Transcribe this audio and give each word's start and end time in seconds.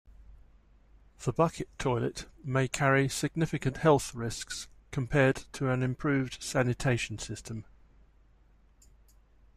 The 1.19 1.31
bucket 1.31 1.69
toilet 1.77 2.25
may 2.43 2.67
carry 2.67 3.07
significant 3.07 3.77
health 3.77 4.15
risks 4.15 4.67
compared 4.89 5.43
to 5.53 5.69
an 5.69 5.83
improved 5.83 6.41
sanitation 6.41 7.19
system. 7.19 7.65